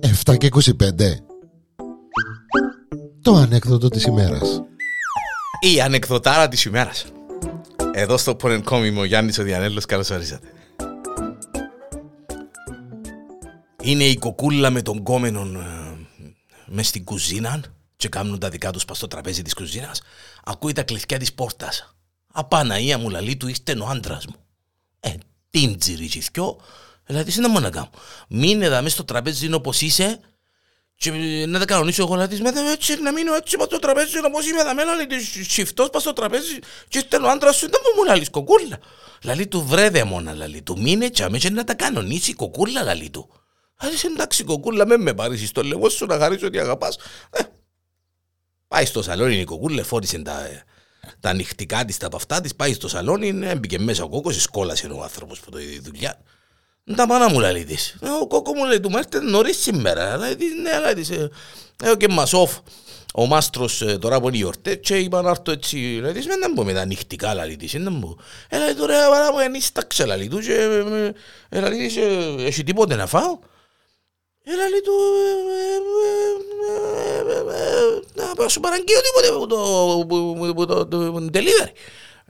[0.00, 0.62] Εφτά και 25
[3.22, 4.62] Το ανέκδοτο της ημέρας.
[5.60, 7.04] Η ανεκδοτάρα της ημέρας.
[7.92, 10.48] Εδώ στο Πονενκόμι μου ο Γιάννης ο Διανέλος καλώς ορίσατε.
[13.82, 15.96] Είναι η κοκούλα με τον κόμενον ε,
[16.66, 17.60] μες στην κουζίνα
[17.96, 20.02] και κάνουν τα δικά τους πας στο τραπέζι της κουζίνας.
[20.44, 21.94] Ακούει τα κλειδιά της πόρτας.
[22.32, 24.41] Απαναία μου λαλή του είστε ο άντρας μου
[25.04, 25.10] Ε,
[25.50, 26.60] την τσιριτσιθκιό
[27.06, 27.90] Δηλαδή, τι να μου να κάνω.
[28.28, 30.20] Μείνε εδώ στο τραπέζι όπως είσαι
[30.94, 31.10] και
[31.46, 34.48] να τα κανονίσω εγώ να της μέτε έτσι να μείνω έτσι πας στο τραπέζι όπως
[34.48, 38.04] είμαι εδώ μέλα λέει σιφτός πας στο τραπέζι και είστε ο άντρας σου δεν μου
[38.04, 38.78] λαλείς κοκούλα.
[39.24, 43.28] Λαλή του βρε δαιμόνα λαλή του μείνε τσάμε και να τα κανονίσει κοκούλα λαλή του.
[43.76, 46.98] Αλλά εντάξει κοκούλα με με πάρεις στο λεγό σου να χαρίσω ότι αγαπάς.
[47.30, 47.42] Ε,
[48.68, 50.48] πάει στο σαλόνι η κοκούλα φόρησε τα,
[51.22, 54.86] τα νυχτικά της, τα από αυτά της, πάει στο σαλόνι, έμπηκε μέσα ο κόκκος, σκόλασε
[54.86, 56.18] ο άνθρωπος που το είδε δουλειά.
[56.96, 57.96] Τα μάνα μου λέει της.
[58.00, 60.16] Ε, ο κόκκος μου λέει του έρθετε νωρίς σήμερα.
[60.16, 61.10] Λέει της, ναι, λέει της.
[61.10, 61.30] Ε,
[61.82, 62.58] έχω και μασόφ
[63.14, 65.76] ο μάστρος ε, τώρα που είναι γιορτέ και είπα να έρθω έτσι.
[65.76, 67.72] Λέει της, δεν μπορώ με τα νυχτικά, λέει της.
[67.72, 68.16] Δεν μπορώ.
[68.48, 70.46] Ε, λέει τώρα, παρά μου ενίσταξε, λέει τους.
[70.46, 70.84] Και
[71.50, 71.96] λέει της,
[72.46, 73.38] έχει τίποτε να φάω.
[74.44, 74.92] Ε, λέει του,
[78.38, 79.28] να σου παραγγείλω τίποτε
[80.52, 81.72] που το delivery.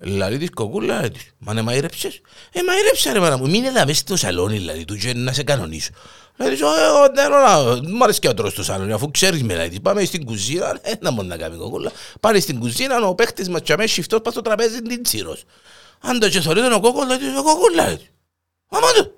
[0.05, 2.20] Λαλή της κοκούλα, λέει της, μα ναι μαϊρέψες.
[2.52, 5.42] Ε, μαϊρέψα ρε μάνα μου, μην εδώ μέσα στο σαλόνι, λαλή του, και να σε
[5.42, 5.90] κανονίσω.
[6.36, 9.55] Λέει της, εγώ δεν να, μου αρέσει και ο τρως στο σαλόνι, αφού ξέρεις με,
[9.55, 11.92] λέει της, πάμε στην κουζίνα, ε, να μόνο να κάνει κοκούλα.
[12.20, 15.44] Πάνε στην κουζίνα, ο παίχτης μας και αμέσως shiftός πας στο τραπέζι την τσίρος.
[16.00, 18.10] Αν το και θωρεί τον ο κόκκος, λέει της, ο κοκούλα, λέει της.
[18.68, 19.12] Μαμά του.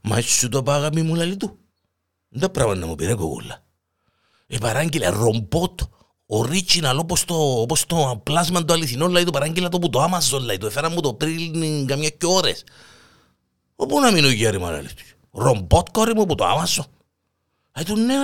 [0.00, 1.58] Μα έτσι σου το πάγα μη μου, λαλή του.
[2.36, 3.62] Δεν πράγμα να μου πήρε κοκούλα.
[4.46, 5.80] Ε, παράγγειλε ρομπότ
[6.26, 10.40] original όπως το, όπως το πλάσμα του αληθινό λέει το παράγγειλα το που το Amazon
[10.40, 12.64] λέει το έφερα μου το πριν καμιά και ώρες.
[13.76, 14.88] Όπου να μείνω γέρι μα λέει
[15.30, 16.84] ρομπότ κόρη μου που το Amazon.
[17.74, 18.14] Λέει του ναι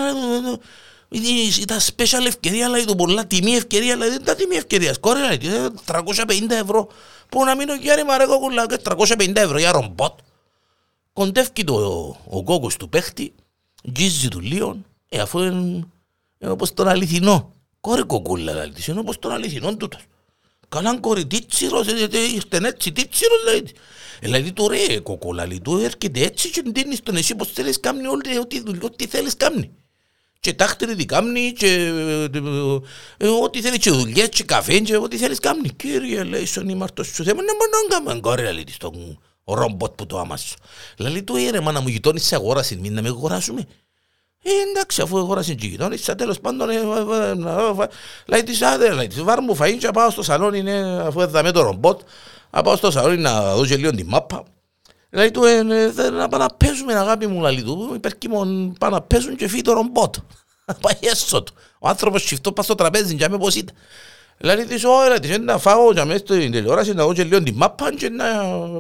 [1.61, 5.39] ήταν special ευκαιρία λέει το πολλά τιμή ευκαιρία λέει δεν ήταν τιμή ευκαιρίας κόρη λέει
[5.86, 6.89] 350 ευρώ.
[7.29, 10.18] Που να μείνω γέρι μα ρε κόκκουλα 350 ευρώ για ρομπότ.
[11.13, 11.74] Κοντεύει το
[12.29, 13.34] ο κόκκος του παίχτη
[13.91, 15.86] γκίζει του λίον ε, αφού είναι
[16.39, 20.02] όπως τον αληθινό Κόρη κοκούλα λέει της, είναι όπως τον αληθινόν τούτος.
[20.68, 21.86] Καλά κόρη, τίτσιρος,
[22.35, 23.73] ήρθεν έτσι τίτσιρος λέει της.
[24.20, 28.07] Δηλαδή του ρε κοκούλα, λέει του έρχεται έτσι και δίνεις τον εσύ πως θέλεις κάμνη
[28.07, 29.70] όλη ό,τι δουλειά, ό,τι θέλεις κάμνη.
[30.40, 31.92] Και τάχτερη τι κάμνη και
[33.42, 35.69] ό,τι θέλεις και δουλειά και καφέ και ό,τι θέλεις κάμνη.
[35.69, 40.06] Κύριε λέει στον ήμαρτος σου θέμα, να μόνο κάνουμε κόρη λέει της τον ρομπότ που
[40.06, 40.56] το άμασο.
[40.96, 43.67] Δηλαδή του ρε μάνα μου γειτόνις σε αγόραση, μην να με αγοράσουμε.
[44.42, 46.68] Ε, εντάξει, αφού αγόρασε και γειτόνισσα, τέλος πάντων,
[48.27, 51.62] λέει της άδε, λέει της βάρ μου φαΐν και πάω στο σαλόνι, αφού έδαμε το
[51.62, 52.01] ρομπότ,
[52.51, 54.45] να πάω στο σαλόνι να δω και λίγο τη μάπα.
[55.11, 55.42] Λέει του,
[55.95, 59.62] θέλω να πάμε να παίζουμε αγάπη μου, λέει του, υπερκείμον πάμε να παίζουν και φύγει
[59.62, 60.14] το ρομπότ.
[60.83, 61.55] Πάει έσω του.
[61.78, 63.77] Ο άνθρωπος σιφτώ πάει στο τραπέζι και πώς ήταν.
[64.42, 67.52] Δηλαδή της ώρα της να φάω και μέσα στην τηλεόραση να δω και λίγο τη
[67.52, 68.24] μάπα και να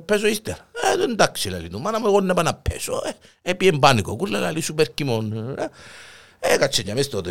[0.00, 0.58] παίζω ύστερα.
[0.98, 3.02] Ε, εντάξει, λέει του, μάνα μου εγώ να πάω να παίζω.
[3.42, 5.56] Ε, πήγε μπάνικο, κούλα, λέει σούπερ κιμόν.
[6.40, 7.22] Έκατσε και μέσα στο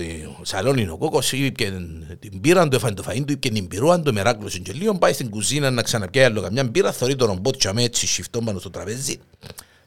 [0.41, 1.73] σαλόνι ο κόκκος, είπε
[2.19, 5.13] την πύρα του, έφανε το φαΐν του, είπε την πυρούαν του, μεράκλωσε και λίγο, πάει
[5.13, 8.59] στην κουζίνα να ξαναπιάει άλλο καμιά μπύρα, θωρεί το ρομπότ και αμέ έτσι σιφτό πάνω
[8.59, 9.19] στο τραπέζι.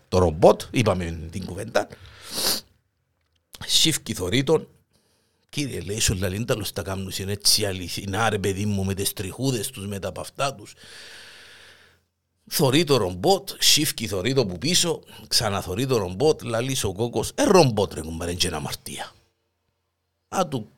[0.09, 1.88] Το ρομπότ, είπαμε την κουβέντα,
[3.66, 4.69] σιφκι θωρεί τον,
[5.52, 9.70] Κύριε λέει σου λαλίνταλος τα κάνουν είναι έτσι αληθινά ρε παιδί μου με τις τριχούδες
[9.70, 10.74] τους με τα παυτά τους.
[12.46, 17.44] Θωρεί το ρομπότ, σίφκι θωρεί το που πίσω, ξαναθωρεί το ρομπότ, λαλείς ο κόκκος, ε
[17.44, 19.12] ρομπότ ρε κουμπάρε και αμαρτία.
[20.28, 20.68] Α του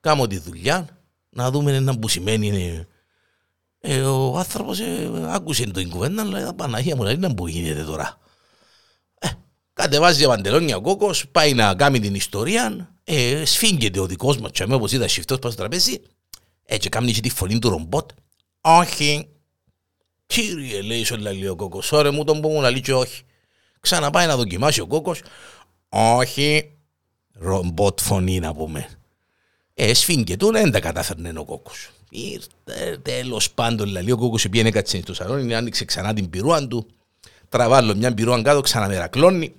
[0.00, 0.88] κάνω τη δουλειά,
[1.30, 2.88] να δούμε ένα που σημαίνει είναι.
[3.80, 8.18] Ε, ο άνθρωπος ε, άκουσε το κουβέντα, λέει Παναγία μου, λέει να που γίνεται τώρα.
[9.78, 14.50] Ε, κατεβάζει παντελόνια ο κόκκος, πάει να κάνει την ιστορία, ε, σφίγγεται ο δικός μας,
[14.50, 16.00] και όπως είδα σιφτός πάνω στο τραπέζι,
[16.64, 18.10] έτσι κάνει και τη φωνή του ρομπότ.
[18.60, 19.28] Όχι.
[20.26, 23.22] Κύριε, λέει σου λέει ο κόκκος, ωραία μου τον πω να λέει και όχι.
[23.80, 25.22] Ξαναπάει να δοκιμάσει ο κόκκος.
[25.88, 26.70] Όχι.
[27.32, 28.88] Ρομπότ φωνή να πούμε.
[29.74, 31.90] Ε, σφίγγεται, δεν τα κατάφερνε ο κόκκος.
[32.10, 36.86] Ήρθε τέλος πάντων, λέει ο κόκκος πήγαινε κάτσε στο σαλόνι, άνοιξε ξανά την πυρούαν του,
[37.48, 39.54] τραβάλλω μια πυρούαν κάτω, ξαναμερακλώνει,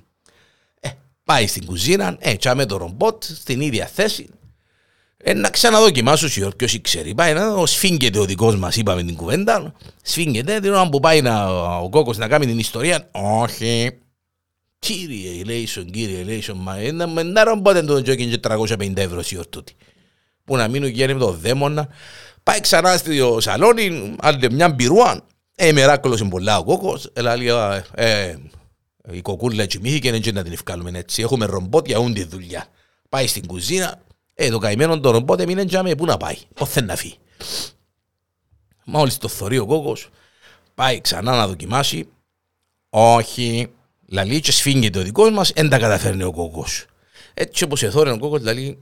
[1.28, 4.30] Πάει στην κουζίνα, ε, τσάμε το ρομπότ στην ίδια θέση.
[5.18, 7.16] Ε, να ξαναδοκιμάσω σιωρ, ποιος ξέρει.
[7.16, 9.74] Πάει να ο σφίγγεται ο δικός μας, είπαμε την κουβέντα.
[10.02, 11.48] Σφίγγεται, την ώρα που πάει να,
[11.80, 13.10] ο κόκκος να κάνει την ιστορία.
[13.12, 13.98] Όχι.
[14.80, 19.74] Κύριε Ελέησον, κύριε Ελέησον, μα ένα μεντά ρομπότ το τζόκιν και 350 ευρώ σιωρ τούτη.
[20.44, 21.88] Που να μείνω και με το δαίμονα.
[22.44, 25.26] Πάει ξανά στο σαλόνι, άλλη μια μπυρούα.
[25.56, 27.10] Ε, μεράκολος είναι πολλά ο κόκκος.
[27.14, 28.36] Ε, λέει, ε, ε,
[29.12, 31.22] η κοκούλα τσιμήθηκε, δεν να την ευκάλουμε έτσι.
[31.22, 32.68] Έχουμε ρομπότ για ούντι δουλειά.
[33.10, 34.02] Πάει στην κουζίνα.
[34.34, 36.36] Ε, το καημένο το ρομπότ έμεινε τζάμε, πού να πάει.
[36.54, 37.18] Πώς θέλει να φύγει.
[38.86, 40.10] Μόλις το θωρεί ο κόκκος,
[40.76, 42.08] πάει ξανά να δοκιμάσει.
[42.90, 43.68] Όχι.
[44.10, 46.86] Λαλή και σφίγγεται ο δικός μας, δεν τα καταφέρνει ο κόκκος.
[47.34, 48.78] Έτσι όπως εθώρε ο κόκκος, λαλή,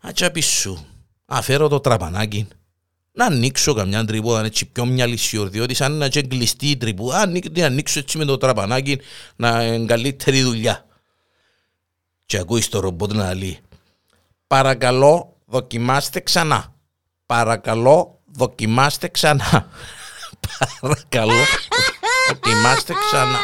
[0.00, 0.86] ατσάπι σου,
[1.26, 2.48] αφαίρω το τραπανάκι,
[3.18, 7.26] να ανοίξω καμιά τρυπούδα έτσι πιο μια λυσιόρ, διότι σαν να και κλειστεί η τρυπούδα,
[7.26, 9.00] να ανοίξω έτσι με το τραπανάκι
[9.36, 10.86] να είναι καλύτερη δουλειά.
[12.26, 13.58] Και ακούεις το ρομπότ να λέει,
[14.46, 16.74] παρακαλώ δοκιμάστε ξανά.
[17.26, 19.68] Παρακαλώ δοκιμάστε ξανά.
[20.80, 21.44] Παρακαλώ
[22.28, 23.38] δοκιμάστε ξανά.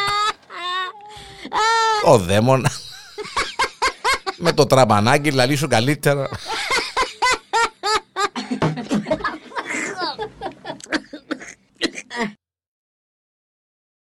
[2.05, 2.71] Ο δαίμονα
[4.43, 6.29] με το τραπανάκι λαλή σου καλύτερα.